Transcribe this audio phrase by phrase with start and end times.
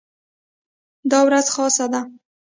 [1.11, 2.01] دا ورځ خاصه ده.